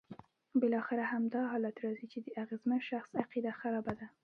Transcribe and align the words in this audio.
بالاخره 0.61 1.03
همدا 1.13 1.41
حالت 1.51 1.75
راځي 1.85 2.05
چې 2.11 2.19
د 2.21 2.27
اغېزمن 2.43 2.79
شخص 2.89 3.09
عقیده 3.23 3.51
خرابه 3.59 3.93
ده. 3.99 4.07